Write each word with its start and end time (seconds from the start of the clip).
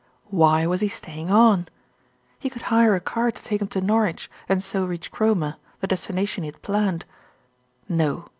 Why 0.31 0.65
was 0.65 0.81
he 0.81 0.87
staying 0.87 1.29
on? 1.29 1.67
He 2.39 2.49
could 2.49 2.63
hire 2.73 2.95
a 2.95 2.99
car 2.99 3.29
to 3.29 3.43
take 3.43 3.61
him 3.61 3.67
to 3.67 3.81
Norwich, 3.81 4.31
and 4.49 4.63
so 4.63 4.83
reach 4.83 5.11
Cromer, 5.11 5.57
the 5.79 5.87
destina 5.87 6.27
tion 6.27 6.43
he 6.43 6.47
had 6.47 6.59
planned. 6.63 7.05
No! 7.87 8.25